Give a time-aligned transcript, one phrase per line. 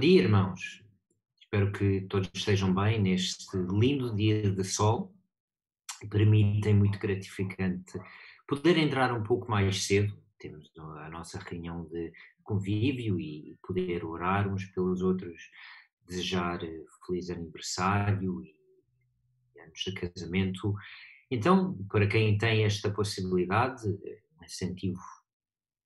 [0.00, 0.84] dia, irmãos.
[1.40, 5.14] Espero que todos estejam bem neste lindo dia de sol.
[6.10, 7.98] Para mim tem muito gratificante
[8.46, 10.16] poder entrar um pouco mais cedo.
[10.38, 15.50] Temos a nossa reunião de convívio e poder orar uns pelos outros,
[16.06, 16.60] desejar
[17.06, 20.74] feliz aniversário e anos de casamento.
[21.30, 23.86] Então, para quem tem esta possibilidade,
[24.42, 25.00] incentivo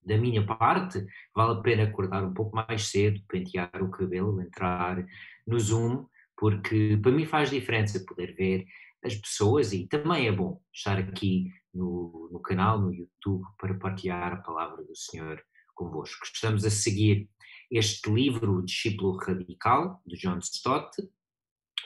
[0.03, 1.05] da minha parte,
[1.35, 5.05] vale a pena acordar um pouco mais cedo, pentear o cabelo, entrar
[5.47, 8.67] no Zoom, porque para mim faz diferença poder ver
[9.05, 14.33] as pessoas e também é bom estar aqui no, no canal, no YouTube, para partilhar
[14.33, 15.43] a palavra do Senhor
[15.75, 16.25] convosco.
[16.25, 17.29] Estamos a seguir
[17.71, 20.91] este livro, O Discípulo Radical, de John Stott,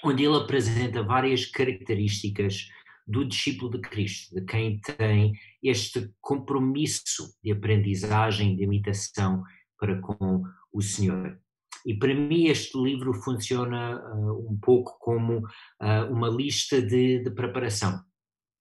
[0.03, 2.69] onde ele apresenta várias características
[3.07, 9.43] do discípulo de Cristo, de quem tem este compromisso de aprendizagem, de imitação
[9.79, 11.39] para com o Senhor.
[11.85, 17.31] E para mim este livro funciona uh, um pouco como uh, uma lista de, de,
[17.31, 18.03] preparação.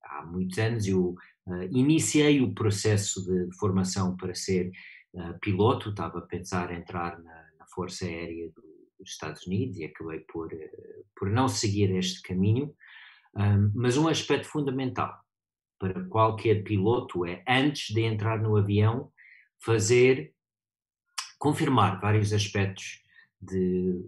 [0.04, 1.16] Há muitos anos eu
[1.48, 4.72] uh, iniciei o processo de, formação para ser
[5.42, 8.64] piloto, estava a pensar em entrar na, na Força Aérea do,
[9.00, 10.50] dos Estados Unidos e acabei por,
[11.16, 12.74] por não seguir este caminho,
[13.74, 15.24] mas um aspecto fundamental
[15.80, 19.12] para qualquer piloto é, antes de entrar no avião,
[19.60, 20.34] fazer,
[21.38, 23.02] confirmar vários aspectos
[23.42, 24.02] de,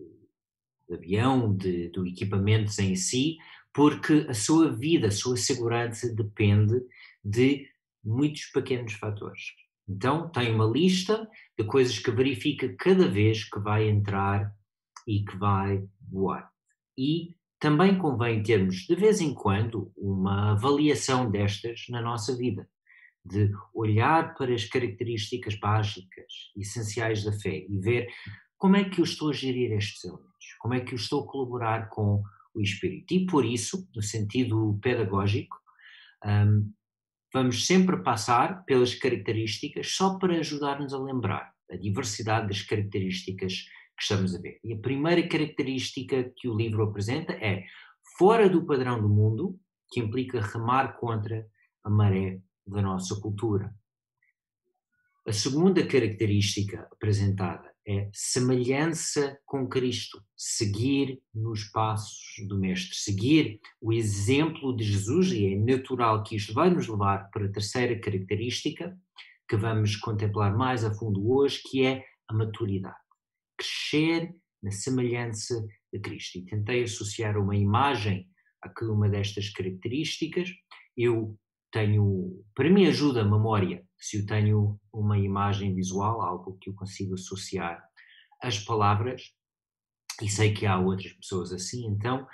[0.88, 3.38] de avião, de, do equipamento em si,
[3.74, 6.82] porque a sua vida, a sua segurança depende
[7.24, 7.68] de
[8.02, 9.44] muitos pequenos fatores.
[9.88, 14.56] Então, tem uma lista de coisas que verifica cada vez que vai entrar
[15.06, 16.50] e que vai voar.
[16.98, 22.70] E também convém termos, de vez em quando, uma avaliação destas na nossa vida,
[23.26, 28.08] de olhar para as características básicas, essenciais da fé e ver
[28.56, 31.28] como é que eu estou a gerir estes elementos, como é que eu estou a
[31.28, 32.22] colaborar com
[32.54, 33.12] o Espírito.
[33.16, 35.58] E por isso, no sentido pedagógico,
[36.24, 36.72] um,
[37.34, 43.66] vamos sempre passar pelas características só para ajudar-nos a lembrar a diversidade das características
[43.96, 44.60] que estamos a ver.
[44.64, 47.66] E a primeira característica que o livro apresenta é
[48.18, 49.60] fora do padrão do mundo,
[49.92, 51.48] que implica remar contra
[51.84, 53.74] a maré da nossa cultura.
[55.28, 63.94] A segunda característica apresentada é semelhança com Cristo, seguir nos passos do Mestre, seguir o
[63.94, 68.98] exemplo de Jesus, e é natural que isto vai nos levar para a terceira característica,
[69.48, 73.05] que vamos contemplar mais a fundo hoje, que é a maturidade
[73.66, 76.38] crescer na semelhança de Cristo.
[76.38, 78.30] E tentei associar uma imagem
[78.62, 80.50] a cada uma destas características.
[80.98, 81.38] Eu
[81.72, 86.74] tenho, para mim ajuda a memória, se eu tenho uma imagem visual, algo que eu
[86.74, 87.84] consigo associar
[88.42, 89.34] às palavras,
[90.22, 92.26] e sei que há outras pessoas assim, então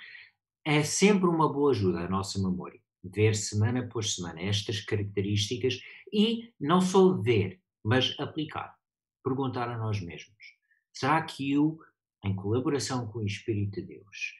[0.64, 2.80] é sempre uma boa ajuda a nossa memória.
[3.04, 5.80] Ver semana por semana estas características
[6.14, 8.76] e não só ver, mas aplicar.
[9.24, 10.61] Perguntar a nós mesmos
[10.94, 11.80] Será que eu,
[12.24, 14.36] em colaboração com o Espírito de Deus,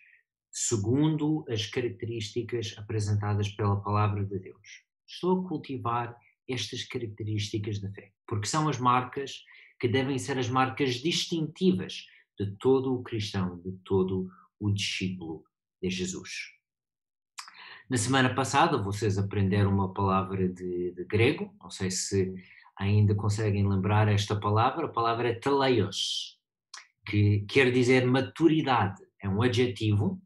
[0.52, 6.16] segundo as características apresentadas pela Palavra de Deus, estou a cultivar
[6.48, 8.12] estas características da fé?
[8.28, 9.44] Porque são as marcas
[9.80, 12.06] que devem ser as marcas distintivas
[12.38, 14.30] de todo o cristão, de todo
[14.60, 15.44] o discípulo
[15.82, 16.30] de Jesus.
[17.90, 22.34] Na semana passada vocês aprenderam uma palavra de, de grego, não sei se
[22.78, 26.40] ainda conseguem lembrar esta palavra, a palavra é teleios,
[27.06, 30.22] que quer dizer maturidade, é um adjetivo,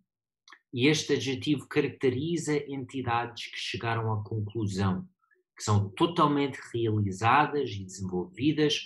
[0.74, 5.08] e este adjetivo caracteriza entidades que chegaram à conclusão,
[5.56, 8.86] que são totalmente realizadas e desenvolvidas.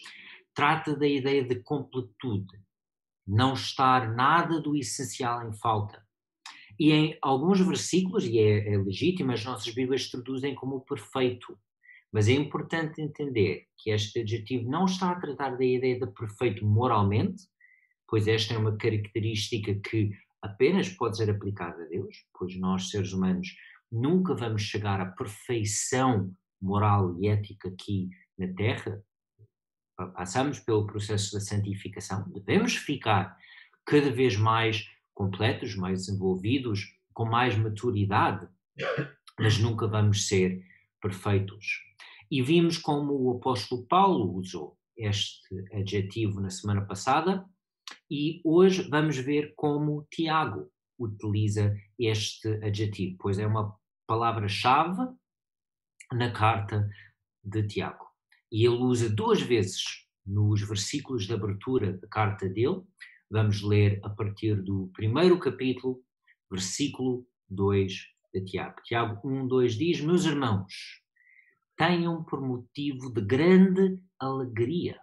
[0.54, 2.60] Trata da ideia de completude,
[3.26, 6.06] não estar nada do essencial em falta.
[6.80, 11.58] E em alguns versículos, e é, é legítimo, as nossas Bíblias traduzem como perfeito.
[12.12, 16.66] Mas é importante entender que este adjetivo não está a tratar da ideia de perfeito
[16.66, 17.44] moralmente,
[18.10, 20.12] pois esta é uma característica que
[20.42, 23.56] apenas pode ser aplicada a Deus, pois nós, seres humanos,
[23.92, 29.04] nunca vamos chegar à perfeição moral e ética aqui na Terra.
[30.16, 33.38] Passamos pelo processo da santificação, devemos ficar
[33.86, 38.48] cada vez mais completos, mais desenvolvidos, com mais maturidade,
[39.38, 40.64] mas nunca vamos ser
[41.02, 41.82] perfeitos.
[42.32, 45.40] E vimos como o apóstolo Paulo usou este
[45.74, 47.46] adjetivo na semana passada,
[48.10, 53.76] e hoje vamos ver como Tiago utiliza este adjetivo, pois é uma
[54.08, 55.14] palavra-chave
[56.12, 56.90] na carta
[57.44, 58.06] de Tiago.
[58.52, 62.84] E ele usa duas vezes nos versículos de abertura da carta dele,
[63.32, 66.02] Vamos ler a partir do primeiro capítulo,
[66.50, 67.94] versículo 2
[68.34, 68.82] de Tiago.
[68.84, 71.04] Tiago 1, 2 diz: Meus irmãos,
[71.78, 75.00] tenham por motivo de grande alegria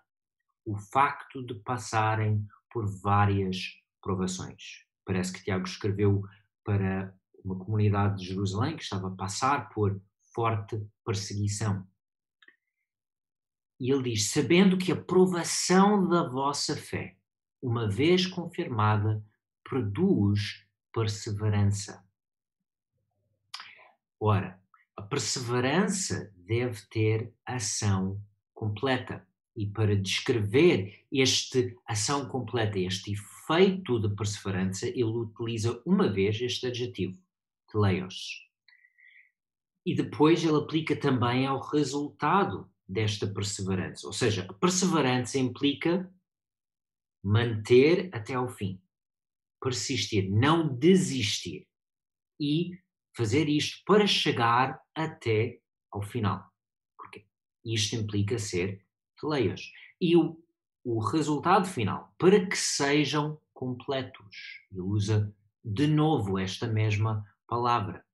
[0.64, 2.44] o facto de passarem
[2.76, 4.84] por várias provações.
[5.02, 6.22] Parece que Tiago escreveu
[6.62, 9.98] para uma comunidade de Jerusalém que estava a passar por
[10.34, 11.88] forte perseguição.
[13.80, 17.16] E ele diz: Sabendo que a provação da vossa fé,
[17.62, 19.24] uma vez confirmada,
[19.64, 20.62] produz
[20.92, 22.06] perseverança.
[24.20, 24.62] Ora,
[24.94, 28.20] a perseverança deve ter ação
[28.52, 29.26] completa.
[29.56, 36.66] E para descrever esta ação completa, este efeito de perseverança, ele utiliza uma vez este
[36.66, 37.18] adjetivo,
[37.72, 38.46] teleios.
[39.84, 44.06] E depois ele aplica também ao resultado desta perseverança.
[44.06, 46.12] Ou seja, a perseverança implica
[47.24, 48.80] manter até ao fim,
[49.60, 51.66] persistir, não desistir
[52.38, 52.78] e
[53.16, 55.60] fazer isto para chegar até
[55.90, 56.46] ao final.
[56.96, 57.26] Porque
[57.64, 58.85] isto implica ser
[59.16, 59.72] teleios.
[60.00, 60.40] E o,
[60.84, 64.62] o resultado final, para que sejam completos.
[64.70, 65.34] Ele usa
[65.64, 68.04] de novo esta mesma palavra.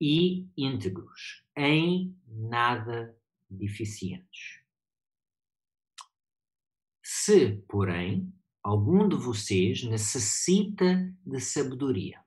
[0.00, 3.16] E íntegros, em nada
[3.48, 4.60] deficientes.
[7.02, 8.32] Se, porém,
[8.62, 12.22] algum de vocês necessita de sabedoria,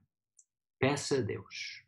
[0.80, 1.84] peça a Deus,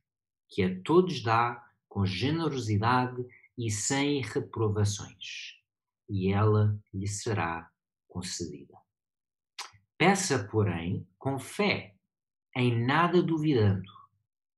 [0.50, 3.26] que a todos dá com generosidade
[3.60, 5.60] e sem reprovações,
[6.10, 7.70] e ela lhe será
[8.08, 8.78] concedida.
[9.98, 11.94] Peça, porém, com fé,
[12.56, 13.92] em nada duvidando,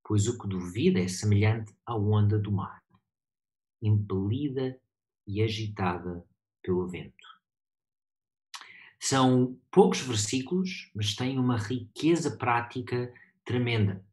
[0.03, 2.83] pois o que duvida é semelhante à onda do mar,
[3.81, 4.79] impelida
[5.25, 6.23] e agitada
[6.61, 7.27] pelo vento.
[8.99, 13.11] São poucos versículos, mas têm uma riqueza prática
[13.43, 14.05] tremenda,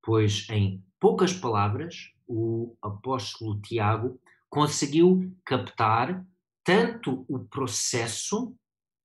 [0.00, 6.24] pois em poucas palavras o apóstolo Tiago conseguiu captar
[6.64, 8.54] tanto o processo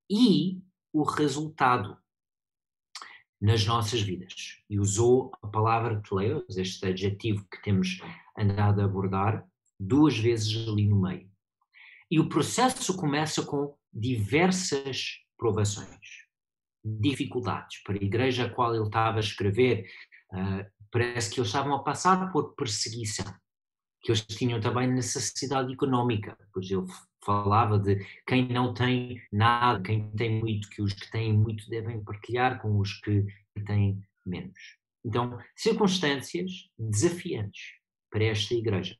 [0.09, 0.61] e
[0.91, 1.97] o resultado
[3.41, 4.61] nas nossas vidas.
[4.69, 7.99] E usou a palavra teleos, este adjetivo que temos
[8.37, 9.45] andado a abordar,
[9.79, 11.29] duas vezes ali no meio.
[12.09, 16.07] E o processo começa com diversas provações,
[16.83, 17.81] dificuldades.
[17.83, 19.89] Para a igreja a qual ele estava a escrever,
[20.31, 23.25] uh, parece que eles estavam a passar por perseguição,
[24.03, 26.85] que eles tinham também necessidade económica, pois ele
[27.25, 32.03] falava de quem não tem nada, quem tem muito, que os que têm muito devem
[32.03, 33.25] partilhar com os que
[33.65, 34.59] têm menos.
[35.05, 37.75] Então, circunstâncias desafiantes
[38.11, 38.97] para esta igreja.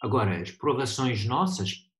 [0.00, 1.90] Agora, as provações nossas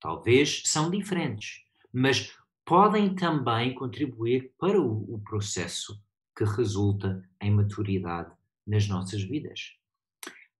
[0.00, 1.62] talvez são diferentes,
[1.92, 6.02] mas podem também contribuir para o processo
[6.36, 8.32] que resulta em maturidade
[8.66, 9.76] nas nossas vidas.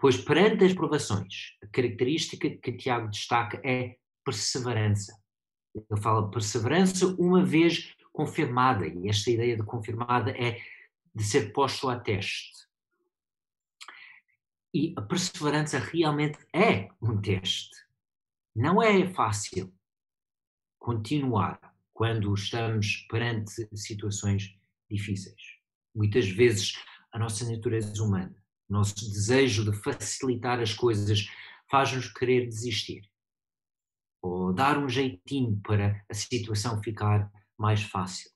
[0.02, 5.16] Pois perante as provações, a característica que Tiago destaca é perseverança.
[5.72, 10.60] Ele fala perseverança uma vez confirmada, e esta ideia de confirmada é
[11.14, 12.66] de ser posto a teste.
[14.74, 17.70] E a perseverança realmente é um teste.
[18.56, 19.72] Não é fácil
[20.80, 21.60] continuar
[21.94, 24.52] quando estamos perante situações
[24.90, 25.60] difíceis.
[25.94, 26.72] Muitas vezes
[27.12, 28.41] a nossa natureza humana,
[28.72, 31.28] nosso desejo de facilitar as coisas
[31.70, 33.02] faz-nos querer desistir
[34.20, 38.30] ou dar um jeitinho para a situação ficar mais fácil.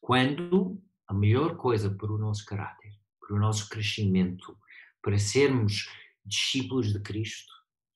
[0.00, 4.56] Quando a melhor coisa para o nosso caráter, para o nosso crescimento,
[5.02, 5.90] para sermos
[6.24, 7.52] discípulos de Cristo,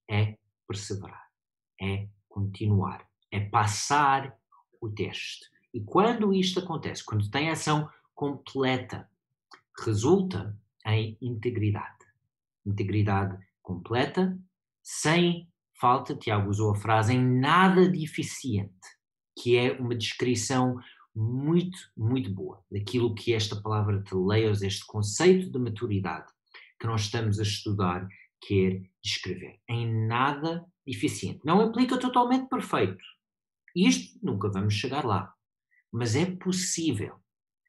[0.08, 1.28] é perseverar,
[1.80, 4.36] é continuar, é passar
[4.80, 5.48] o teste.
[5.72, 9.08] E quando isto acontece, quando tem ação completa,
[9.84, 10.58] resulta
[10.90, 12.04] em integridade.
[12.66, 14.38] Integridade completa,
[14.82, 15.48] sem
[15.80, 18.74] falta, Tiago usou a frase, em nada deficiente,
[19.38, 20.76] que é uma descrição
[21.14, 26.30] muito, muito boa daquilo que esta palavra teleios, este conceito de maturidade
[26.80, 28.08] que nós estamos a estudar,
[28.40, 29.60] quer descrever.
[29.68, 31.40] Em nada deficiente.
[31.44, 33.04] Não implica totalmente perfeito.
[33.76, 35.32] Isto nunca vamos chegar lá.
[35.92, 37.20] Mas é possível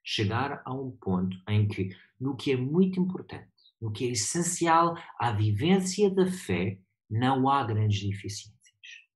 [0.03, 1.89] chegar a um ponto em que,
[2.21, 3.49] no que é muito importante,
[3.81, 8.55] no que é essencial à vivência da fé, não há grandes deficiências,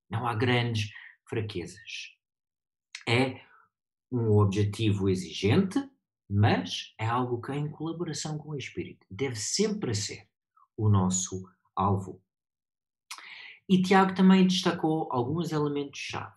[0.10, 0.90] não há grandes
[1.30, 2.16] fraquezas.
[3.08, 3.40] É
[4.12, 5.80] um objetivo exigente,
[6.28, 10.28] mas é algo que, em colaboração com o Espírito, deve sempre ser
[10.76, 12.20] o nosso alvo.
[13.70, 16.34] E Tiago também destacou alguns elementos-chave.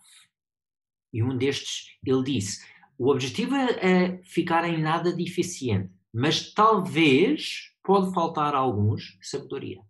[1.13, 2.67] E um destes, ele disse:
[2.99, 9.81] o objetivo é, é ficar em nada deficiente, mas talvez pode faltar a alguns sabedoria.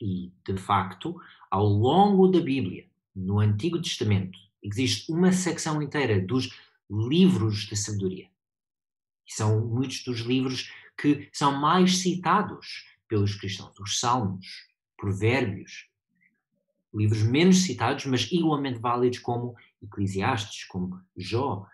[0.00, 6.56] E, de facto, ao longo da Bíblia, no Antigo Testamento, existe uma secção inteira dos
[6.88, 8.28] livros de sabedoria.
[9.26, 15.88] E são muitos dos livros que são mais citados pelos cristãos, os Salmos, Provérbios,
[16.94, 21.66] livros menos citados, mas igualmente válidos como Eclesiastes, como Jó,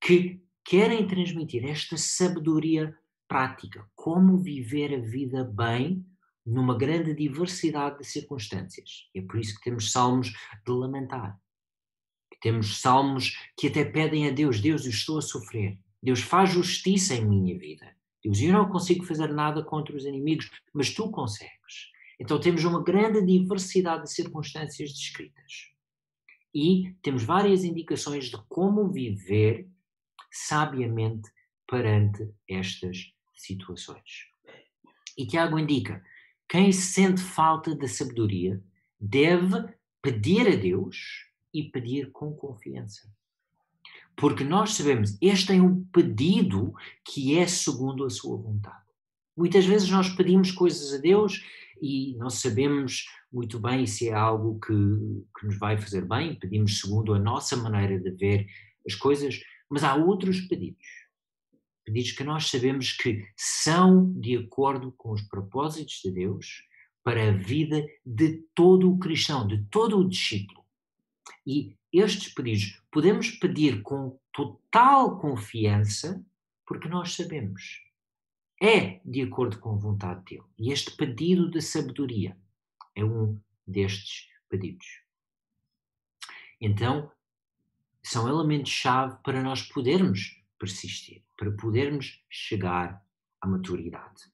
[0.00, 2.96] que querem transmitir esta sabedoria
[3.28, 6.04] prática, como viver a vida bem
[6.44, 9.08] numa grande diversidade de circunstâncias.
[9.14, 11.38] É por isso que temos salmos de lamentar.
[12.40, 15.78] Temos salmos que até pedem a Deus: Deus, eu estou a sofrer.
[16.02, 17.94] Deus faz justiça em minha vida.
[18.24, 21.90] Deus, eu não consigo fazer nada contra os inimigos, mas tu consegues.
[22.18, 25.70] Então temos uma grande diversidade de circunstâncias descritas.
[26.54, 29.68] E temos várias indicações de como viver
[30.30, 31.30] sabiamente
[31.66, 34.26] perante estas situações.
[35.16, 36.02] E Tiago indica:
[36.48, 38.62] quem sente falta de sabedoria
[38.98, 39.72] deve
[40.02, 43.08] pedir a Deus e pedir com confiança.
[44.16, 48.84] Porque nós sabemos, este é um pedido que é segundo a sua vontade.
[49.36, 51.42] Muitas vezes nós pedimos coisas a Deus
[51.80, 54.72] e não sabemos muito bem se é algo que,
[55.38, 58.46] que nos vai fazer bem, pedimos segundo a nossa maneira de ver
[58.86, 60.86] as coisas, mas há outros pedidos.
[61.84, 66.64] Pedidos que nós sabemos que são de acordo com os propósitos de Deus
[67.02, 70.64] para a vida de todo o cristão, de todo o discípulo.
[71.46, 76.24] E estes pedidos podemos pedir com total confiança,
[76.66, 77.82] porque nós sabemos.
[78.62, 80.44] É de acordo com a vontade dele.
[80.58, 82.36] E este pedido de sabedoria
[82.94, 85.02] é um destes pedidos.
[86.60, 87.10] Então,
[88.02, 93.02] são elementos-chave para nós podermos persistir, para podermos chegar
[93.40, 94.30] à maturidade.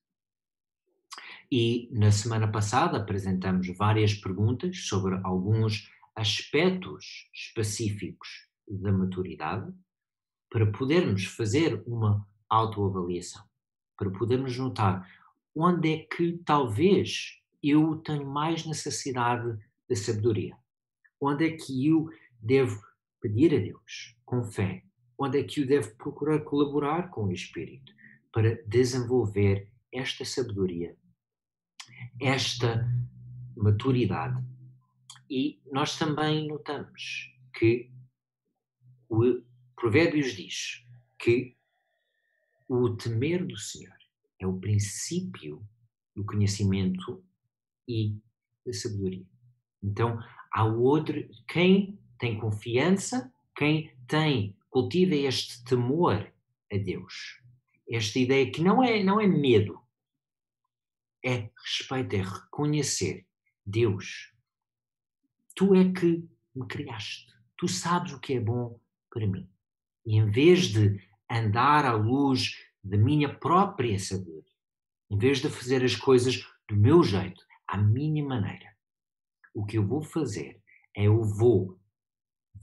[1.51, 9.73] E na semana passada apresentamos várias perguntas sobre alguns aspectos específicos da maturidade
[10.51, 13.45] para podermos fazer uma autoavaliação,
[13.97, 15.09] para podermos notar
[15.55, 19.59] onde é que talvez eu tenho mais necessidade
[19.89, 20.57] da sabedoria,
[21.21, 22.09] onde é que eu
[22.41, 22.83] devo
[23.21, 24.85] pedir a Deus com fé,
[25.19, 27.93] onde é que eu devo procurar colaborar com o Espírito
[28.33, 30.97] para desenvolver esta sabedoria,
[32.21, 32.87] esta
[33.57, 34.45] maturidade
[35.29, 37.91] e nós também notamos que
[39.09, 39.43] o
[39.75, 40.85] Provérbios diz
[41.19, 41.57] que
[42.69, 43.97] o temer do Senhor
[44.39, 45.67] é o princípio
[46.15, 47.25] do conhecimento
[47.89, 48.19] e
[48.65, 49.27] da sabedoria.
[49.83, 50.19] Então,
[50.53, 56.33] há outro, quem tem confiança, quem tem, cultiva este temor
[56.73, 57.41] a Deus,
[57.89, 59.81] esta ideia que não é, não é medo,
[61.25, 63.27] é respeito, é reconhecer
[63.65, 64.37] Deus
[65.57, 68.79] tu é que me criaste, tu sabes o que é bom
[69.11, 69.51] para mim.
[70.05, 72.55] E em vez de andar à luz
[72.85, 74.45] da minha própria sabedoria,
[75.11, 78.77] em vez de fazer as coisas do meu jeito, à minha maneira,
[79.55, 80.63] o que eu vou fazer
[80.95, 81.81] é eu vou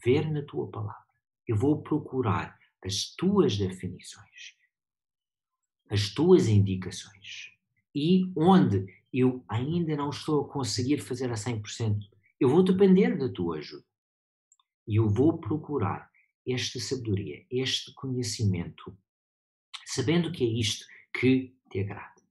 [0.03, 1.03] ver na tua palavra,
[1.47, 4.57] eu vou procurar as tuas definições,
[5.89, 7.51] as tuas indicações.
[7.95, 11.99] E onde eu ainda não estou a conseguir fazer a 100%,
[12.39, 13.85] eu vou depender da tua ajuda.
[14.87, 16.11] E eu vou procurar
[16.45, 18.97] esta sabedoria, este conhecimento,
[19.85, 22.21] sabendo que é isto que te agrada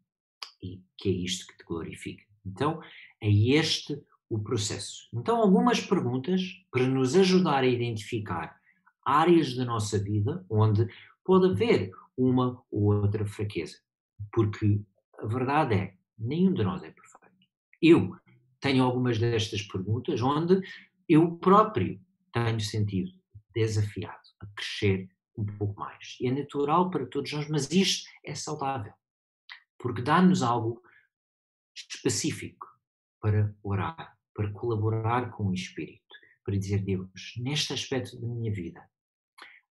[0.62, 2.24] e que é isto que te glorifica.
[2.44, 2.82] Então,
[3.20, 5.08] é este o processo.
[5.12, 8.58] Então, algumas perguntas para nos ajudar a identificar
[9.04, 10.88] áreas da nossa vida onde
[11.22, 13.76] pode haver uma ou outra fraqueza.
[14.32, 14.80] Porque
[15.18, 17.46] a verdade é, nenhum de nós é perfeito.
[17.80, 18.16] Eu
[18.58, 20.62] tenho algumas destas perguntas onde
[21.06, 22.00] eu próprio
[22.32, 23.12] tenho sentido
[23.54, 26.16] desafiado a crescer um pouco mais.
[26.18, 28.94] E é natural para todos nós, mas isto é saudável,
[29.78, 30.82] porque dá-nos algo
[31.74, 32.66] específico
[33.20, 36.02] para orar, para colaborar com o Espírito,
[36.44, 38.82] para dizer, Deus, neste aspecto da minha vida,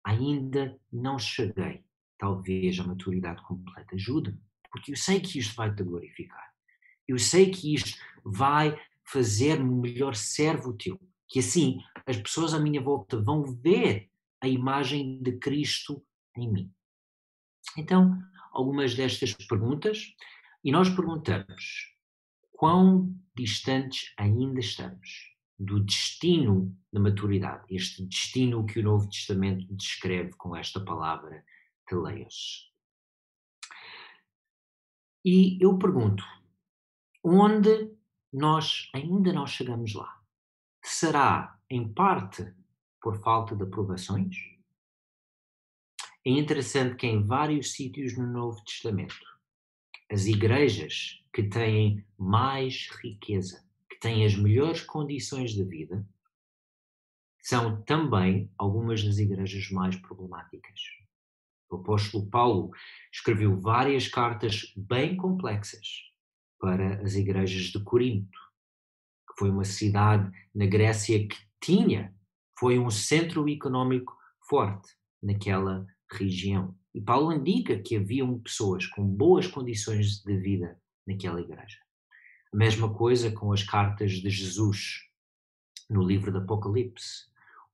[0.03, 1.83] ainda não cheguei,
[2.17, 3.95] talvez, à maturidade completa.
[3.95, 4.39] Ajuda-me,
[4.71, 6.53] porque eu sei que isto vai te glorificar.
[7.07, 10.99] Eu sei que isto vai fazer-me melhor servo teu.
[11.27, 14.09] Que assim as pessoas à minha volta vão ver
[14.41, 16.03] a imagem de Cristo
[16.37, 16.73] em mim.
[17.77, 18.17] Então,
[18.51, 20.13] algumas destas perguntas,
[20.63, 21.94] e nós perguntamos:
[22.55, 30.33] quão distantes ainda estamos do destino da maturidade, este destino que o Novo Testamento descreve
[30.33, 31.45] com esta palavra
[31.87, 32.71] teleios.
[35.23, 36.23] E eu pergunto,
[37.23, 37.91] onde
[38.31, 40.21] nós ainda não chegamos lá?
[40.83, 42.53] Será, em parte,
[43.01, 44.35] por falta de aprovações?
[46.23, 49.34] É interessante que em vários sítios no Novo Testamento,
[50.11, 56.07] as igrejas que têm mais riqueza, que têm as melhores condições de vida,
[57.41, 60.79] são também algumas das igrejas mais problemáticas.
[61.69, 62.71] O apóstolo Paulo
[63.11, 66.03] escreveu várias cartas bem complexas
[66.59, 68.39] para as igrejas de Corinto,
[69.27, 72.15] que foi uma cidade na Grécia que tinha,
[72.57, 74.15] foi um centro económico
[74.47, 76.75] forte naquela região.
[76.95, 81.77] E Paulo indica que haviam pessoas com boas condições de vida naquela igreja.
[82.53, 85.01] A mesma coisa com as cartas de Jesus
[85.89, 87.25] no livro do Apocalipse.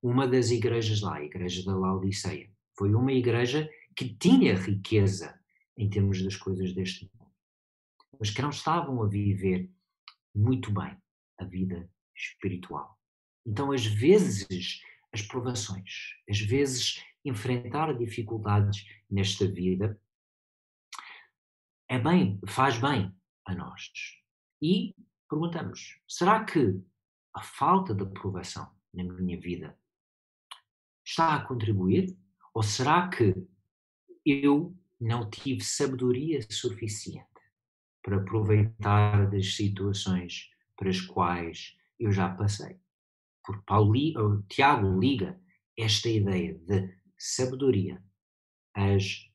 [0.02, 5.38] Uma das igrejas lá, a igreja da Laodiceia, foi uma igreja que tinha riqueza
[5.78, 7.30] em termos das coisas deste mundo,
[8.18, 9.70] mas que não estavam a viver
[10.34, 10.96] muito bem
[11.38, 12.98] a vida espiritual.
[13.46, 14.80] Então, às vezes,
[15.12, 20.00] as provações, às vezes, enfrentar dificuldades nesta vida
[21.88, 23.14] é bem, faz bem
[23.44, 23.90] a nós.
[24.60, 24.94] E
[25.28, 26.80] perguntamos: será que
[27.34, 29.78] a falta de aprovação na minha vida
[31.04, 32.16] está a contribuir?
[32.54, 33.34] Ou será que
[34.24, 37.26] eu não tive sabedoria suficiente
[38.02, 42.78] para aproveitar das situações para as quais eu já passei?
[43.44, 45.40] Porque Paulo, Tiago liga
[45.76, 48.02] esta ideia de sabedoria
[48.74, 49.30] às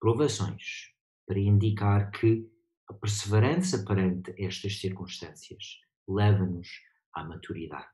[0.00, 0.92] provações
[1.24, 2.50] para indicar que
[2.88, 6.68] a perseverança perante estas circunstâncias leva-nos
[7.14, 7.92] à maturidade.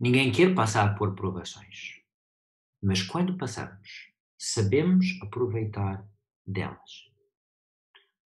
[0.00, 2.00] Ninguém quer passar por provações,
[2.82, 6.08] mas quando passamos, sabemos aproveitar
[6.46, 7.12] delas.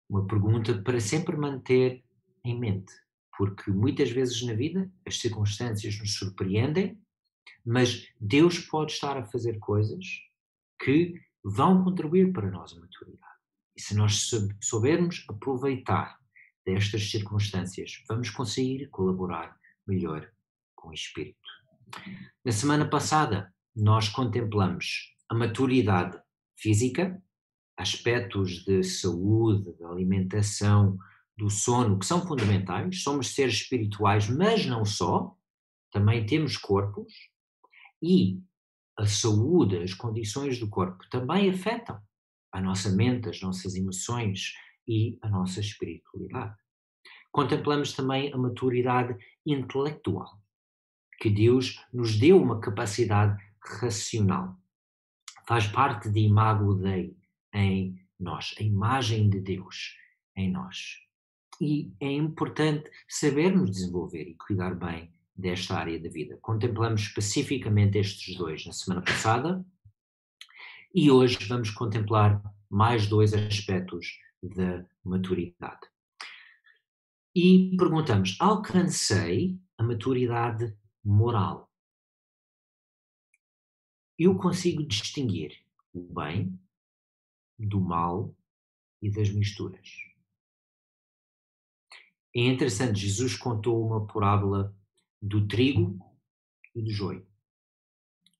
[0.09, 2.05] Uma pergunta para sempre manter
[2.45, 2.93] em mente,
[3.37, 7.04] porque muitas vezes na vida as circunstâncias nos surpreendem,
[7.65, 10.05] mas Deus pode estar a fazer coisas
[10.83, 13.35] que vão contribuir para nós a maturidade.
[13.77, 14.31] E se nós
[14.63, 16.19] soubermos aproveitar
[16.65, 20.31] destas circunstâncias, vamos conseguir colaborar melhor
[20.75, 21.39] com o Espírito.
[22.45, 26.19] Na semana passada, nós contemplamos a maturidade
[26.57, 27.21] física,
[27.77, 30.97] aspectos de saúde, de alimentação,
[31.37, 33.03] do sono, que são fundamentais.
[33.03, 35.37] Somos seres espirituais, mas não só.
[35.91, 37.13] Também temos corpos.
[38.03, 38.43] E
[38.97, 42.01] a saúde, as condições do corpo também afetam
[42.53, 44.53] a nossa mente, as nossas emoções
[44.87, 46.55] e a nossa espiritualidade.
[47.33, 50.41] Contemplamos também a maturidade intelectual,
[51.19, 53.43] que Deus nos deu uma capacidade
[53.81, 54.57] racional.
[55.47, 57.17] Faz parte de imago Dei
[57.53, 59.97] em nós, a imagem de Deus
[60.37, 61.01] em nós.
[61.61, 66.39] E é importante sabermos desenvolver e cuidar bem desta área da vida.
[66.41, 69.65] Contemplamos especificamente estes dois na semana passada
[70.95, 75.89] e hoje vamos contemplar mais dois aspectos da maturidade.
[77.35, 81.73] E perguntamos: alcancei a maturidade moral?
[84.17, 86.57] Eu consigo distinguir o bem
[87.59, 88.33] do mal
[89.03, 89.89] e das misturas.
[92.37, 94.77] É interessante, Jesus contou uma parábola
[95.25, 95.99] do trigo
[96.75, 97.27] e do joio,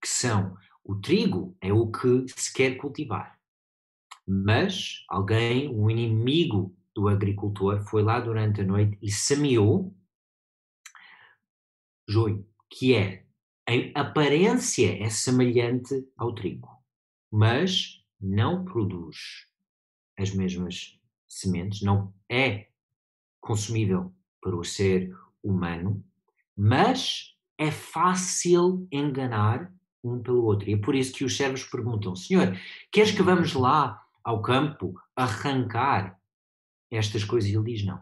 [0.03, 3.41] que são o trigo é o que se quer cultivar.
[4.27, 9.97] Mas alguém, um inimigo do agricultor, foi lá durante a noite e semeou
[12.07, 13.25] joio, que é,
[13.67, 16.69] em aparência, é semelhante ao trigo,
[17.33, 19.17] mas não produz
[20.19, 22.69] as mesmas sementes, não é
[23.41, 25.11] consumível para o ser
[25.43, 26.05] humano,
[26.57, 30.69] mas é fácil enganar um pelo outro.
[30.69, 32.59] E é por isso que os servos perguntam: Senhor,
[32.93, 36.19] queres que vamos lá ao campo arrancar
[36.91, 37.51] estas coisas?
[37.51, 38.01] E ele diz: Não.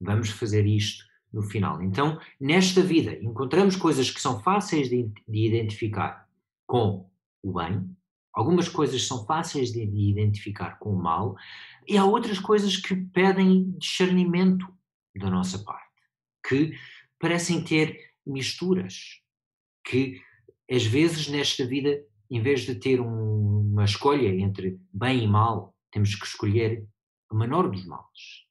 [0.00, 1.82] Vamos fazer isto no final.
[1.82, 6.28] Então, nesta vida, encontramos coisas que são fáceis de, de identificar
[6.66, 7.08] com
[7.42, 7.88] o bem,
[8.32, 11.36] algumas coisas são fáceis de, de identificar com o mal,
[11.86, 14.66] e há outras coisas que pedem discernimento
[15.16, 15.88] da nossa parte,
[16.46, 16.72] que
[17.18, 19.20] parecem ter misturas,
[19.84, 20.20] que
[20.70, 25.74] às vezes nesta vida, em vez de ter um, uma escolha entre bem e mal,
[25.90, 26.86] temos que escolher
[27.30, 28.46] o menor dos males.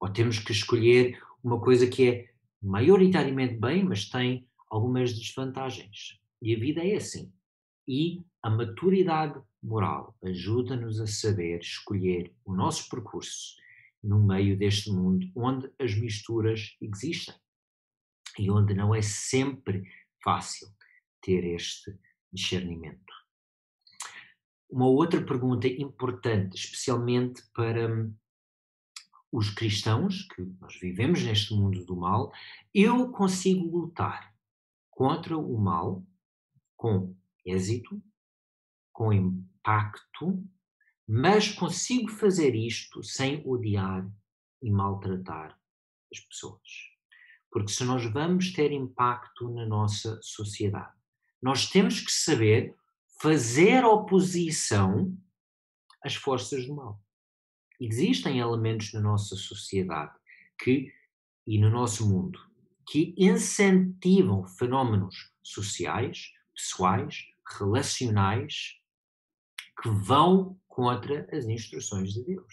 [0.00, 2.30] Ou temos que escolher uma coisa que é
[2.62, 6.18] maioritariamente bem, mas tem algumas desvantagens.
[6.40, 7.32] E a vida é assim.
[7.86, 13.56] E a maturidade moral ajuda-nos a saber escolher o nosso percurso
[14.02, 17.34] no meio deste mundo onde as misturas existem
[18.38, 19.82] e onde não é sempre
[20.22, 20.68] fácil
[21.20, 21.98] ter este
[22.32, 23.12] discernimento.
[24.70, 28.14] Uma outra pergunta importante, especialmente para hum,
[29.30, 32.32] os cristãos, que nós vivemos neste mundo do mal,
[32.72, 34.34] eu consigo lutar
[34.90, 36.04] contra o mal
[36.76, 38.02] com êxito,
[38.92, 40.42] com impacto,
[41.06, 44.08] mas consigo fazer isto sem odiar
[44.62, 45.58] e maltratar
[46.12, 46.93] as pessoas.
[47.54, 50.92] Porque se nós vamos ter impacto na nossa sociedade,
[51.40, 52.74] nós temos que saber
[53.22, 55.16] fazer oposição
[56.02, 57.00] às forças do mal.
[57.80, 60.12] Existem elementos na nossa sociedade
[60.58, 60.92] que
[61.46, 62.40] e no nosso mundo
[62.84, 67.24] que incentivam fenómenos sociais, pessoais,
[67.56, 68.80] relacionais
[69.80, 72.52] que vão contra as instruções de Deus.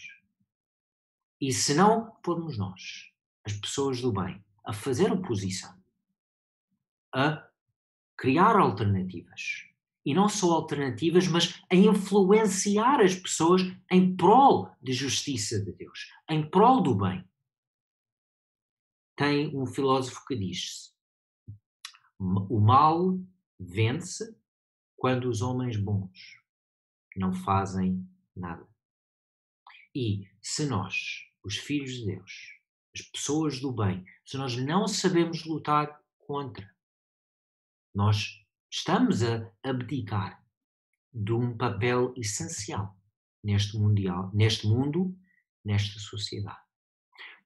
[1.42, 3.12] E se não formos nós,
[3.44, 5.76] as pessoas do bem, a fazer oposição,
[7.14, 7.48] a
[8.18, 9.68] criar alternativas,
[10.06, 16.12] e não só alternativas, mas a influenciar as pessoas em prol de justiça de Deus,
[16.30, 17.24] em prol do bem.
[19.16, 20.96] Tem um filósofo que diz:
[22.20, 23.20] o mal
[23.60, 24.36] vence
[24.96, 26.40] quando os homens bons
[27.16, 28.68] não fazem nada.
[29.94, 32.61] E se nós, os filhos de Deus,
[32.94, 36.70] as pessoas do bem, se nós não sabemos lutar contra,
[37.94, 40.44] nós estamos a abdicar
[41.14, 42.98] de um papel essencial
[43.44, 45.18] neste mundial, neste mundo,
[45.64, 46.60] nesta sociedade.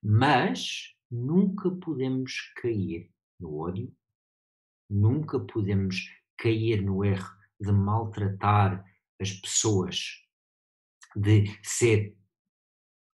[0.01, 3.95] Mas nunca podemos cair no ódio,
[4.89, 5.95] nunca podemos
[6.38, 8.86] cair no erro de maltratar
[9.19, 10.23] as pessoas,
[11.15, 12.15] de ser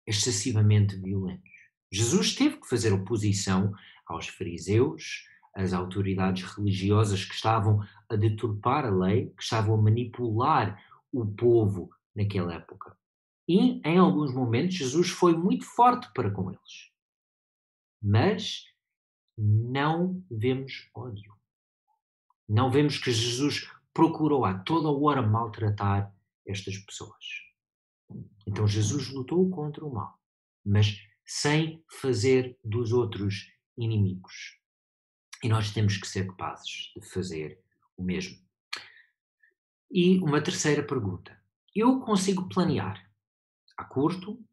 [0.06, 1.51] excessivamente violentos.
[1.92, 3.74] Jesus teve que fazer oposição
[4.06, 10.82] aos fariseus, às autoridades religiosas que estavam a deturpar a lei, que estavam a manipular
[11.12, 12.98] o povo naquela época.
[13.48, 16.92] E, em alguns momentos, Jesus foi muito forte para com eles.
[18.02, 18.66] Mas
[19.38, 21.36] não vemos ódio.
[22.48, 26.14] Não vemos que Jesus procurou a toda hora maltratar
[26.46, 27.26] estas pessoas.
[28.46, 30.20] Então Jesus lutou contra o mal,
[30.66, 30.98] mas
[31.34, 34.60] sem fazer dos outros inimigos.
[35.42, 37.58] E nós temos que ser capazes de fazer
[37.96, 38.38] o mesmo.
[39.90, 41.42] E uma terceira pergunta.
[41.74, 43.10] Eu consigo planear
[43.78, 44.44] a curto,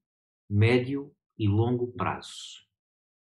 [0.48, 2.64] médio e longo prazo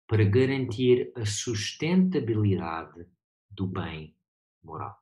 [0.07, 3.05] para garantir a sustentabilidade
[3.49, 4.15] do bem
[4.63, 4.97] moral.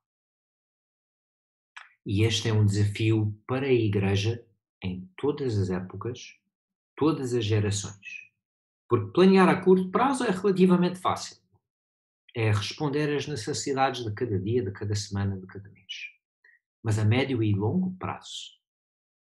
[2.04, 4.44] E este é um desafio para a Igreja
[4.82, 6.36] em todas as épocas,
[6.96, 8.19] todas as gerações.
[8.90, 11.38] Porque planear a curto prazo é relativamente fácil.
[12.36, 16.10] É responder às necessidades de cada dia, de cada semana, de cada mês.
[16.84, 18.58] Mas a médio e longo prazo,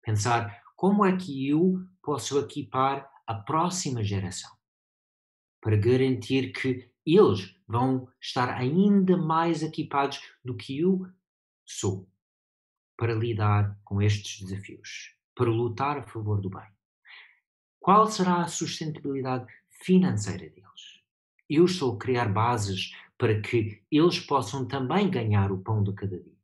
[0.02, 4.50] pensar como é que eu posso equipar a próxima geração
[5.62, 11.06] para garantir que eles vão estar ainda mais equipados do que eu
[11.66, 12.10] sou
[12.98, 16.79] para lidar com estes desafios, para lutar a favor do bem?
[17.90, 19.48] Qual será a sustentabilidade
[19.82, 21.02] financeira deles?
[21.50, 26.20] Eu estou a criar bases para que eles possam também ganhar o pão de cada
[26.20, 26.38] dia.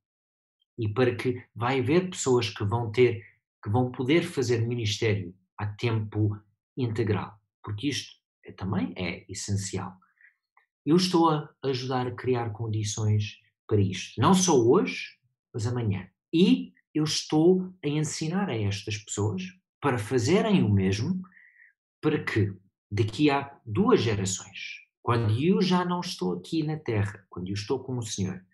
[0.75, 3.23] E para que vai haver pessoas que vão ter,
[3.63, 6.35] que vão poder fazer ministério a tempo
[6.75, 8.11] integral, porque isto
[8.43, 9.95] é, também é essencial.
[10.83, 15.15] Eu estou a ajudar a criar condições para isto, não só hoje,
[15.53, 16.09] mas amanhã.
[16.33, 19.43] E eu estou a ensinar a estas pessoas
[19.79, 21.21] para fazerem o mesmo,
[22.05, 22.53] para que
[22.91, 27.79] daqui a duas gerações, quando eu já não estou aqui na Terra, quando eu estou
[27.79, 28.45] com o Senhor,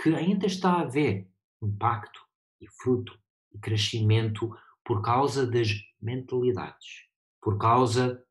[0.00, 1.28] que ainda está a haver
[1.62, 2.26] impacto
[2.58, 3.20] e fruto
[3.52, 7.04] e crescimento por causa das mentalidades,
[7.38, 8.24] por causa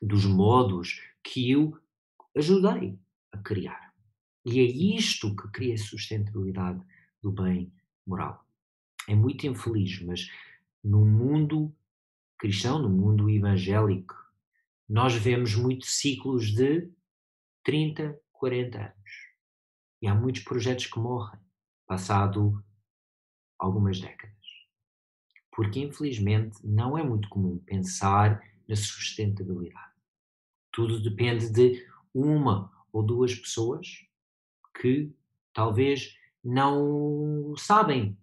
[0.00, 1.76] dos modos que eu
[2.36, 2.96] ajudei
[3.32, 3.92] a criar.
[4.44, 6.80] E é isto que cria sustentabilidade
[7.20, 7.72] do bem
[8.06, 8.46] moral.
[9.08, 10.30] É muito infeliz, mas
[10.84, 11.74] no mundo
[12.38, 14.14] cristão, no mundo evangélico,
[14.88, 16.88] nós vemos muitos ciclos de
[17.64, 19.10] 30, 40 anos.
[20.00, 21.40] E há muitos projetos que morrem,
[21.86, 22.62] passado
[23.58, 24.36] algumas décadas.
[25.50, 29.94] Porque, infelizmente, não é muito comum pensar na sustentabilidade.
[30.70, 34.06] Tudo depende de uma ou duas pessoas
[34.80, 35.10] que
[35.52, 38.16] talvez não sabem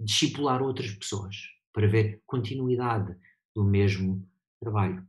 [0.00, 3.16] discipular outras pessoas para ver continuidade
[3.54, 5.06] do mesmo trabalho.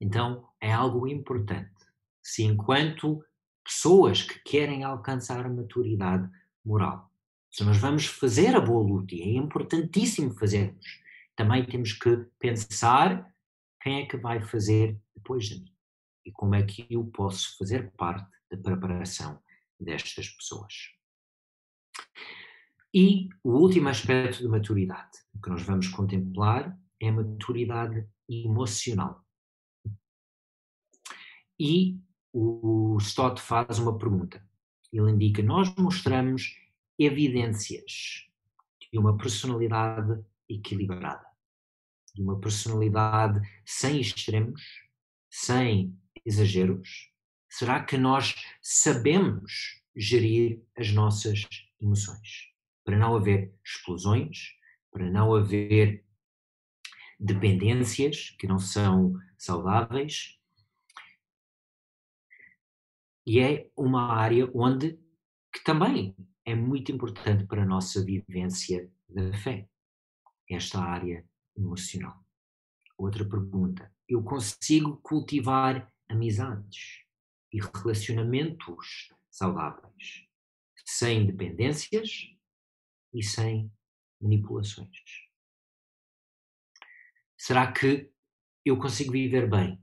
[0.00, 1.74] Então, é algo importante.
[2.22, 3.24] Se enquanto
[3.64, 6.30] pessoas que querem alcançar a maturidade
[6.64, 7.10] moral,
[7.50, 11.02] se nós vamos fazer a boa luta, e é importantíssimo fazermos,
[11.34, 13.28] também temos que pensar
[13.80, 15.74] quem é que vai fazer depois de mim
[16.24, 19.42] e como é que eu posso fazer parte da preparação
[19.80, 21.01] destas pessoas.
[22.94, 29.24] E o último aspecto de maturidade que nós vamos contemplar é a maturidade emocional.
[31.58, 31.98] E
[32.32, 34.46] o Stott faz uma pergunta.
[34.92, 36.54] Ele indica: nós mostramos
[36.98, 38.28] evidências
[38.92, 41.26] de uma personalidade equilibrada,
[42.14, 44.62] de uma personalidade sem extremos,
[45.30, 47.10] sem exageros?
[47.48, 51.46] Será que nós sabemos gerir as nossas
[51.80, 52.51] emoções?
[52.84, 54.54] Para não haver explosões,
[54.90, 56.04] para não haver
[57.18, 60.38] dependências que não são saudáveis.
[63.24, 64.98] E é uma área onde
[65.52, 69.68] que também é muito importante para a nossa vivência da fé,
[70.50, 71.24] esta área
[71.56, 72.18] emocional.
[72.98, 77.04] Outra pergunta: eu consigo cultivar amizades
[77.52, 80.26] e relacionamentos saudáveis,
[80.84, 82.32] sem dependências
[83.12, 83.72] e sem
[84.20, 84.96] manipulações?
[87.36, 88.10] Será que
[88.64, 89.82] eu consigo viver bem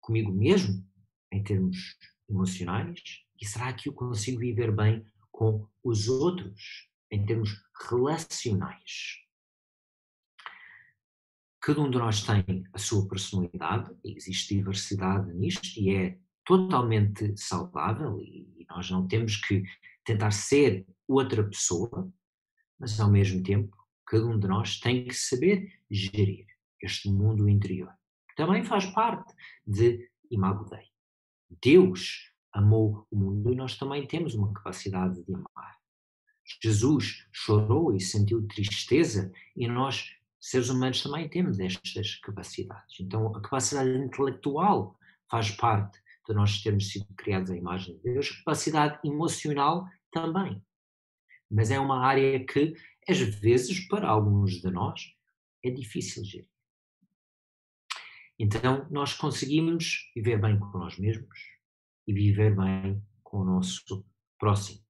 [0.00, 0.86] comigo mesmo,
[1.32, 1.96] em termos
[2.28, 3.00] emocionais?
[3.40, 7.50] E será que eu consigo viver bem com os outros, em termos
[7.88, 9.20] relacionais?
[11.60, 18.20] Cada um de nós tem a sua personalidade, existe diversidade nisto e é totalmente saudável
[18.20, 19.62] e nós não temos que
[20.04, 22.12] tentar ser outra pessoa,
[22.78, 26.46] mas ao mesmo tempo cada um de nós tem que saber gerir
[26.82, 27.92] este mundo interior,
[28.28, 29.32] que também faz parte
[29.66, 30.86] de Imago Dei.
[31.62, 35.78] Deus amou o mundo e nós também temos uma capacidade de amar.
[36.62, 43.00] Jesus chorou e sentiu tristeza e nós seres humanos também temos estas capacidades.
[43.00, 44.98] Então, a capacidade intelectual
[45.30, 50.62] faz parte de nós termos sido criados à imagem de Deus, a capacidade emocional também.
[51.52, 52.74] Mas é uma área que,
[53.06, 55.14] às vezes, para alguns de nós,
[55.62, 56.48] é difícil gerir.
[58.38, 61.38] Então, nós conseguimos viver bem com nós mesmos
[62.06, 64.02] e viver bem com o nosso
[64.38, 64.82] próximo.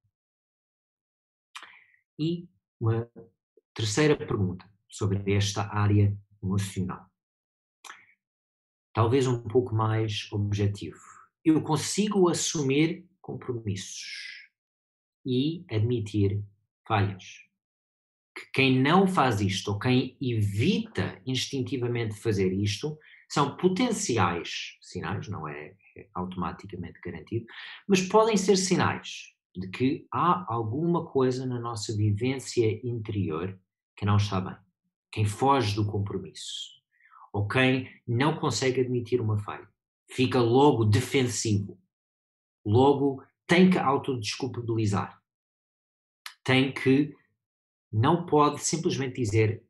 [2.17, 2.49] E
[2.81, 3.11] uma
[3.75, 7.11] terceira pergunta sobre esta área emocional.
[8.93, 11.01] Talvez um pouco mais objetivo.
[11.45, 14.49] Eu consigo assumir compromissos
[15.27, 16.43] e admitir
[16.93, 17.25] falhas.
[18.37, 22.99] Que quem não faz isto ou quem evita instintivamente fazer isto
[23.31, 27.47] são potenciais sinais, não é, é automaticamente garantido,
[27.89, 33.59] mas podem ser sinais de que há alguma coisa na nossa vivência interior
[33.97, 34.57] que não está bem.
[35.11, 36.73] Quem foge do compromisso,
[37.33, 39.67] ou quem não consegue admitir uma falha,
[40.11, 41.81] fica logo defensivo,
[42.67, 45.22] logo tem que autodesculpabilizar,
[46.45, 47.15] tem que,
[47.93, 49.63] não pode simplesmente dizer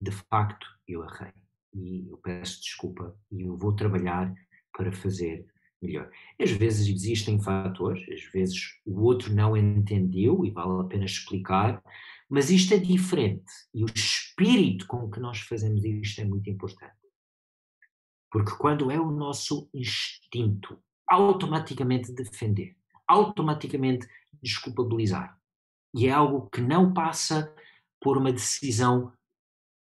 [0.00, 1.32] de facto eu errei
[1.74, 4.32] e eu peço desculpa e eu vou trabalhar
[4.72, 5.46] para fazer
[5.82, 6.10] melhor.
[6.40, 11.82] Às vezes existem fatores, às vezes o outro não entendeu e vale a pena explicar,
[12.28, 16.96] mas isto é diferente e o espírito com que nós fazemos isto é muito importante.
[18.30, 24.06] Porque quando é o nosso instinto automaticamente defender, automaticamente
[24.42, 25.38] desculpabilizar,
[25.94, 27.54] e é algo que não passa
[28.00, 29.12] por uma decisão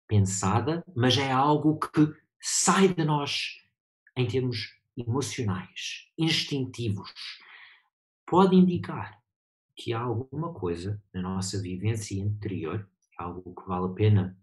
[0.07, 3.63] pensada, mas é algo que sai de nós
[4.17, 7.13] em termos emocionais, instintivos,
[8.27, 9.21] pode indicar
[9.77, 14.39] que há alguma coisa na nossa vivência interior, algo que vale a pena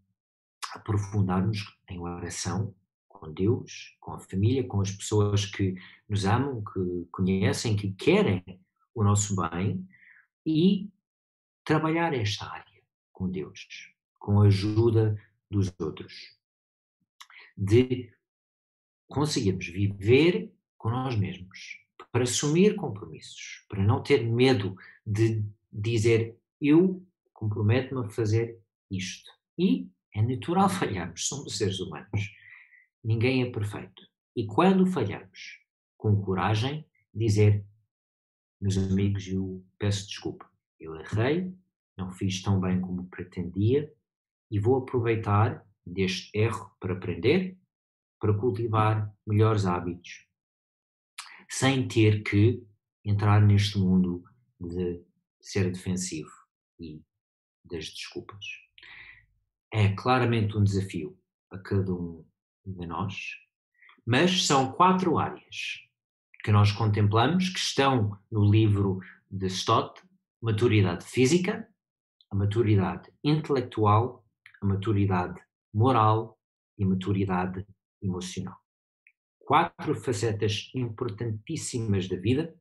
[0.74, 2.76] aprofundarmos em oração
[3.08, 5.76] com Deus, com a família, com as pessoas que
[6.10, 8.44] nos amam, que conhecem, que querem
[8.94, 9.88] o nosso bem
[10.46, 10.90] e
[11.64, 16.36] trabalhar esta área com Deus, com a ajuda dos outros.
[17.58, 18.12] De
[19.08, 21.80] conseguirmos viver com nós mesmos,
[22.12, 24.76] para assumir compromissos, para não ter medo
[25.06, 29.32] de dizer eu comprometo-me a fazer isto.
[29.58, 32.36] E é natural falharmos, somos seres humanos.
[33.04, 34.08] Ninguém é perfeito.
[34.36, 35.60] E quando falhamos,
[35.98, 37.66] com coragem, dizer:
[38.62, 40.48] Meus amigos, eu peço desculpa,
[40.80, 41.52] eu errei,
[41.98, 43.92] não fiz tão bem como pretendia
[44.52, 47.58] e vou aproveitar deste erro para aprender,
[48.20, 50.28] para cultivar melhores hábitos,
[51.50, 52.64] sem ter que
[53.04, 54.24] entrar neste mundo
[54.60, 55.04] de
[55.42, 56.30] ser defensivo
[56.80, 57.02] e
[57.66, 58.46] das desculpas.
[59.74, 61.20] É claramente um desafio
[61.50, 62.24] a cada um
[62.64, 63.16] de nós,
[64.06, 65.90] mas são quatro áreas
[66.44, 69.00] que nós contemplamos que estão no livro
[69.30, 70.02] de Stott:
[70.42, 71.68] maturidade física,
[72.30, 74.26] a maturidade intelectual,
[74.62, 75.40] a maturidade
[75.74, 76.38] moral
[76.78, 77.66] e maturidade
[78.02, 78.58] emocional.
[79.40, 82.56] Quatro facetas importantíssimas da vida,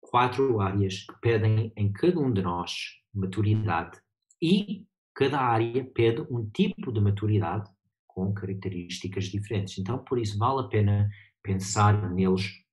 [0.00, 4.00] quatro áreas que pedem em cada um de nós maturidade
[4.40, 7.70] e cada área pede um tipo de maturidade
[8.06, 9.78] com características diferentes.
[9.78, 11.08] Então, por isso, vale a pena
[11.42, 12.63] pensar neles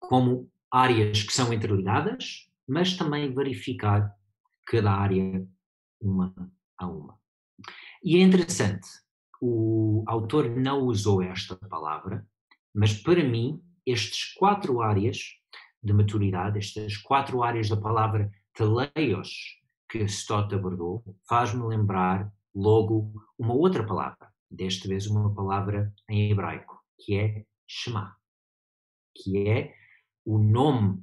[0.00, 4.12] como áreas que são interligadas, mas também verificar
[4.66, 5.46] cada área
[6.00, 6.34] uma
[6.78, 7.18] a uma.
[8.02, 8.88] E é interessante,
[9.40, 12.26] o autor não usou esta palavra,
[12.74, 15.18] mas para mim, estas quatro áreas
[15.82, 23.54] de maturidade, estas quatro áreas da palavra teleios que Stott abordou, faz-me lembrar logo uma
[23.54, 28.16] outra palavra, desta vez uma palavra em hebraico, que é Shema,
[29.16, 29.74] que é
[30.30, 31.02] o nome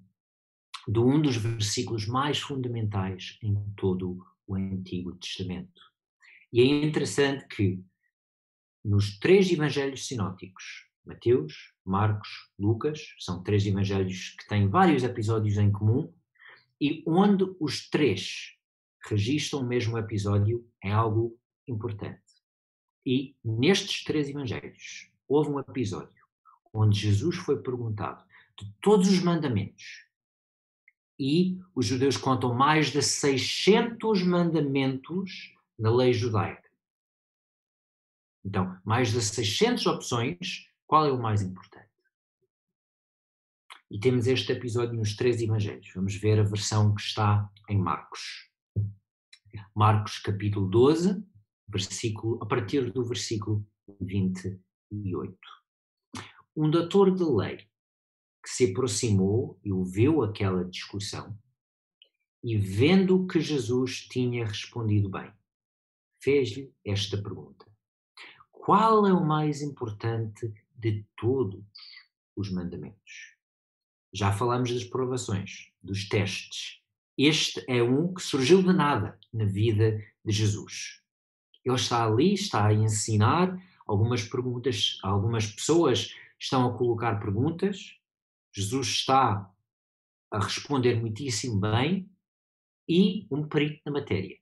[0.87, 5.81] de um dos versículos mais fundamentais em todo o Antigo Testamento.
[6.53, 7.83] E é interessante que
[8.85, 10.63] nos três evangelhos sinóticos,
[11.05, 16.13] Mateus, Marcos, Lucas, são três evangelhos que têm vários episódios em comum,
[16.79, 18.53] e onde os três
[19.09, 21.37] registram o mesmo episódio é algo
[21.67, 22.23] importante.
[23.05, 26.25] E nestes três evangelhos houve um episódio
[26.73, 28.26] onde Jesus foi perguntado
[28.59, 30.07] de todos os mandamentos
[31.19, 36.67] e os judeus contam mais de 600 mandamentos na lei judaica.
[38.45, 41.87] Então, mais de 600 opções, qual é o mais importante?
[43.89, 45.91] E temos este episódio nos três evangelhos.
[45.93, 48.49] Vamos ver a versão que está em Marcos.
[49.75, 51.23] Marcos capítulo 12,
[51.67, 53.65] versículo, a partir do versículo
[54.01, 55.37] 28.
[56.55, 57.66] Um doutor de lei
[58.47, 61.37] que se aproximou e ouviu aquela discussão
[62.41, 65.29] e vendo que Jesus tinha respondido bem,
[66.23, 67.65] fez-lhe esta pergunta:
[68.49, 71.61] Qual é o mais importante de todos
[72.37, 73.35] os mandamentos?
[74.13, 76.79] Já falamos das provações, dos testes.
[77.17, 81.01] Este é um que surgiu de nada na vida de Jesus.
[81.65, 87.96] Ele está ali, está a ensinar algumas perguntas, algumas pessoas estão a colocar perguntas,
[88.57, 89.53] Jesus está
[90.31, 92.09] a responder muitíssimo bem
[92.87, 94.37] e um perito na matéria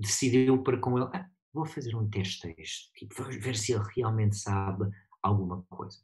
[0.00, 3.84] decidiu para com ele, ah, vou fazer um teste a este tipo, ver se ele
[3.94, 4.90] realmente sabe
[5.22, 5.98] alguma coisa.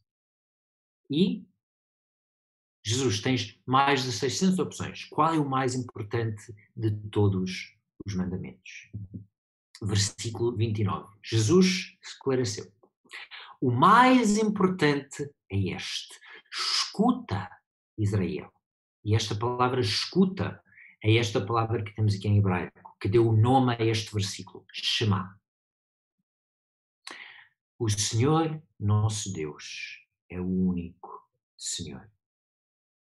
[1.10, 1.46] E
[2.84, 5.04] Jesus, tens mais de 600 opções.
[5.06, 8.92] Qual é o mais importante de todos os mandamentos?
[9.82, 11.08] Versículo 29.
[11.20, 12.72] Jesus esclareceu.
[13.60, 16.14] O mais importante é este.
[16.58, 17.50] Escuta,
[17.98, 18.50] Israel.
[19.04, 20.62] E esta palavra escuta
[21.02, 24.64] é esta palavra que temos aqui em hebraico, que deu o nome a este versículo,
[24.72, 25.38] Shema.
[27.78, 31.22] O Senhor, nosso Deus, é o único
[31.56, 32.10] Senhor.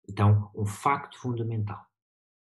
[0.07, 1.83] Então, um facto fundamental.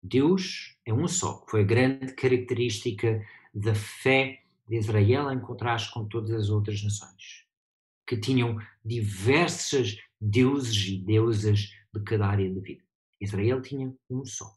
[0.04, 6.08] Deus é um só, foi a grande característica da fé de Israel em contraste com
[6.08, 7.45] todas as outras nações,
[8.08, 11.59] que tinham diversas deuses e deusas
[11.93, 12.84] de cada área da vida.
[13.19, 14.55] Israel tinha um só.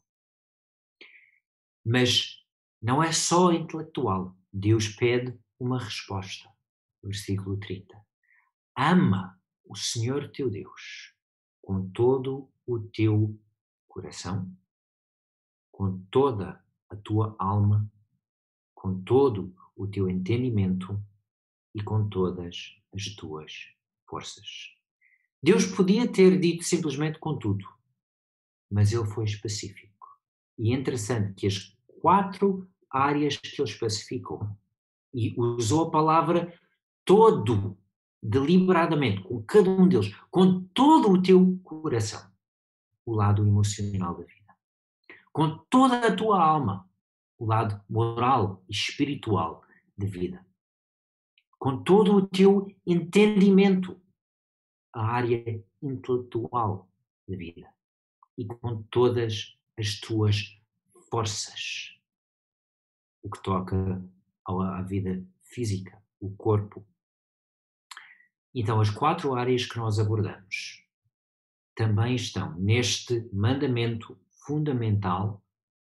[1.83, 2.43] Mas
[2.81, 4.37] não é só intelectual.
[4.53, 6.47] Deus pede uma resposta.
[7.03, 7.99] Versículo 30.
[8.77, 11.13] Ama o Senhor teu Deus
[11.61, 13.39] com todo o teu
[13.87, 14.55] coração,
[15.71, 17.91] com toda a tua alma,
[18.73, 21.01] com todo o teu entendimento
[21.73, 23.51] e com todas as tuas
[24.07, 24.75] forças.
[25.41, 27.65] Deus podia ter dito simplesmente com tudo,
[28.71, 30.07] mas ele foi específico.
[30.57, 34.47] E é interessante que as quatro áreas que ele especificou.
[35.13, 36.53] E usou a palavra
[37.03, 37.77] todo,
[38.21, 42.29] deliberadamente, com cada um deles, com todo o teu coração,
[43.05, 44.55] o lado emocional da vida.
[45.31, 46.89] Com toda a tua alma,
[47.37, 49.63] o lado moral e espiritual
[49.97, 50.45] da vida.
[51.59, 53.99] Com todo o teu entendimento,
[54.95, 56.89] a área intelectual
[57.27, 57.69] da vida
[58.37, 60.57] e com todas as tuas
[61.11, 61.99] forças.
[63.21, 64.01] O que toca
[64.45, 66.85] à vida física, o corpo.
[68.53, 70.85] Então, as quatro áreas que nós abordamos
[71.75, 75.43] também estão neste mandamento fundamental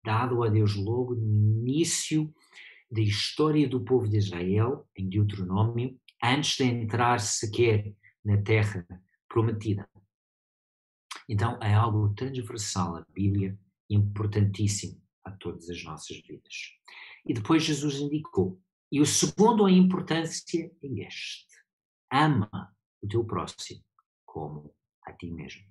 [0.05, 2.33] dado a Deus logo no início
[2.89, 7.93] da história do povo de Israel, em Deuteronômio, antes de entrar sequer
[8.25, 8.87] na terra
[9.29, 9.89] prometida.
[11.29, 13.59] Então é algo transversal à Bíblia,
[13.89, 16.73] importantíssimo a todas as nossas vidas.
[17.25, 18.61] E depois Jesus indicou,
[18.91, 21.47] e o segundo em importância é este:
[22.11, 23.85] ama o teu próximo
[24.25, 25.67] como a ti mesmo.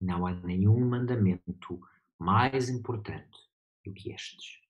[0.00, 1.80] Não há nenhum mandamento
[2.18, 3.38] mais importante
[3.84, 4.60] do que estes.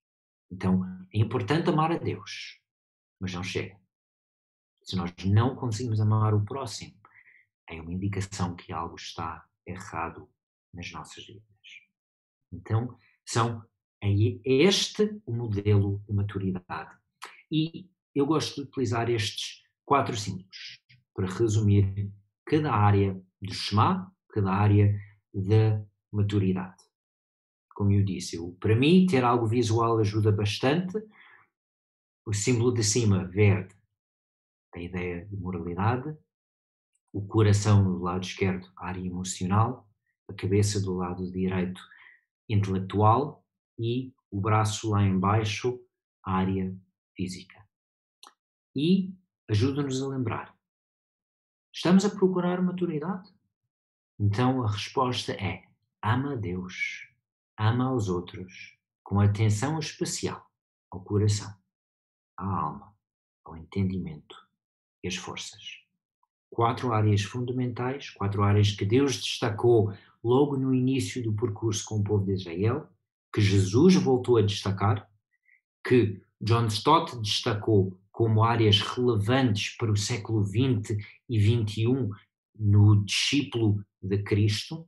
[0.51, 2.61] Então, é importante amar a Deus,
[3.19, 3.81] mas não chega.
[4.83, 6.95] Se nós não conseguimos amar o próximo,
[7.73, 10.29] é uma indicação que algo está errado
[10.73, 11.43] nas nossas vidas.
[12.53, 12.97] Então,
[13.27, 13.65] são
[14.03, 14.11] é
[14.45, 16.97] este o modelo de maturidade.
[17.51, 20.81] E eu gosto de utilizar estes quatro símbolos
[21.15, 22.13] para resumir
[22.45, 24.99] cada área do Shema, cada área
[25.33, 26.83] da maturidade
[27.83, 28.37] como eu disse.
[28.37, 30.99] Eu, para mim, ter algo visual ajuda bastante.
[32.25, 33.75] O símbolo de cima, verde,
[34.75, 36.17] a ideia de moralidade.
[37.13, 39.89] O coração do lado esquerdo, a área emocional.
[40.29, 41.81] A cabeça do lado direito,
[42.49, 43.45] intelectual.
[43.79, 45.81] E o braço lá embaixo,
[46.25, 46.75] a área
[47.15, 47.61] física.
[48.75, 49.15] E
[49.49, 50.57] ajuda-nos a lembrar.
[51.73, 53.29] Estamos a procurar maturidade?
[54.19, 55.65] Então a resposta é:
[56.03, 57.13] ama a Deus
[57.59, 60.51] ama aos outros com atenção especial
[60.91, 61.55] ao coração,
[62.37, 62.97] à alma,
[63.45, 64.37] ao entendimento
[65.03, 65.82] e às forças.
[66.53, 69.91] Quatro áreas fundamentais, quatro áreas que Deus destacou
[70.23, 72.87] logo no início do percurso com o povo de Israel,
[73.33, 75.09] que Jesus voltou a destacar,
[75.83, 82.11] que John Stott destacou como áreas relevantes para o século XX e XXI
[82.55, 84.87] no discípulo de Cristo,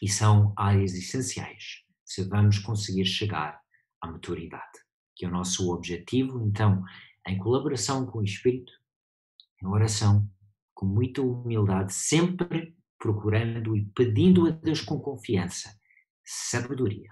[0.00, 3.60] e são áreas essenciais se vamos conseguir chegar
[4.00, 4.78] à maturidade,
[5.16, 6.40] que é o nosso objetivo.
[6.46, 6.84] Então,
[7.26, 8.72] em colaboração com o Espírito,
[9.60, 10.28] em oração,
[10.84, 15.74] com muita humildade, sempre procurando e pedindo a Deus com confiança
[16.22, 17.10] sabedoria.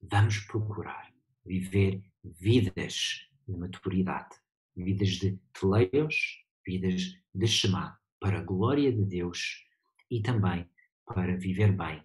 [0.00, 1.12] Vamos procurar
[1.44, 4.34] viver vidas de maturidade,
[4.74, 9.66] vidas de teleios, vidas de Shema, para a glória de Deus
[10.10, 10.66] e também
[11.04, 12.02] para viver bem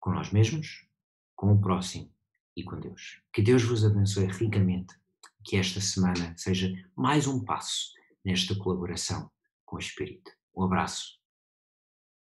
[0.00, 0.88] com nós mesmos,
[1.36, 2.10] com o próximo
[2.56, 3.20] e com Deus.
[3.32, 4.94] Que Deus vos abençoe ricamente,
[5.44, 7.92] que esta semana seja mais um passo
[8.24, 9.30] nesta colaboração
[9.72, 10.30] com o Espírito.
[10.54, 11.18] Um abraço